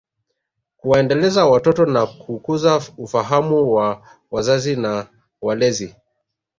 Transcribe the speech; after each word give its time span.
Kuwaendeleza 0.77 1.45
watoto 1.45 1.85
na 1.85 2.05
kukuza 2.05 2.81
ufahamu 2.97 3.73
wa 3.73 4.07
wazazi 4.31 4.75
na 4.75 5.07
walezi 5.41 5.95